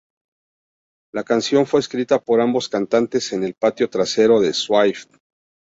[1.13, 5.05] La canción fue escrita por ambos cantantes en el patio trasero de Swift.